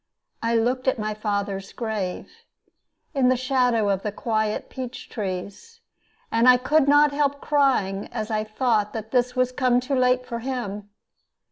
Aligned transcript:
I 0.41 0.55
looked 0.55 0.87
at 0.87 0.97
my 0.97 1.13
father's 1.13 1.71
grave, 1.73 2.27
in 3.13 3.29
the 3.29 3.37
shadow 3.37 3.87
of 3.89 4.01
the 4.01 4.11
quiet 4.11 4.67
peach 4.67 5.09
trees, 5.11 5.79
and 6.31 6.49
I 6.49 6.57
could 6.57 6.87
not 6.87 7.11
help 7.11 7.39
crying 7.39 8.07
as 8.07 8.31
I 8.31 8.43
thought 8.43 8.93
that 8.93 9.11
this 9.11 9.35
was 9.35 9.51
come 9.51 9.79
too 9.79 9.93
late 9.93 10.25
for 10.25 10.39
him. 10.39 10.89